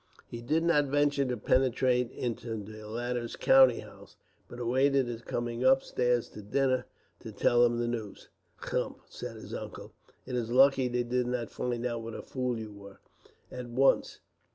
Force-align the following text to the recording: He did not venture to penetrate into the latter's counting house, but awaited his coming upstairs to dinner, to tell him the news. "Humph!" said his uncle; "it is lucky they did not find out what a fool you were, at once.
He 0.25 0.41
did 0.41 0.63
not 0.63 0.85
venture 0.85 1.25
to 1.25 1.37
penetrate 1.37 2.09
into 2.09 2.55
the 2.55 2.87
latter's 2.89 3.35
counting 3.35 3.81
house, 3.81 4.17
but 4.49 4.59
awaited 4.59 5.05
his 5.05 5.21
coming 5.21 5.63
upstairs 5.63 6.27
to 6.29 6.41
dinner, 6.41 6.87
to 7.19 7.31
tell 7.31 7.63
him 7.63 7.77
the 7.77 7.87
news. 7.87 8.27
"Humph!" 8.55 8.97
said 9.09 9.35
his 9.35 9.53
uncle; 9.53 9.93
"it 10.25 10.35
is 10.35 10.49
lucky 10.49 10.87
they 10.87 11.03
did 11.03 11.27
not 11.27 11.51
find 11.51 11.85
out 11.85 12.01
what 12.01 12.15
a 12.15 12.23
fool 12.23 12.57
you 12.57 12.73
were, 12.73 12.97
at 13.51 13.67
once. 13.67 14.21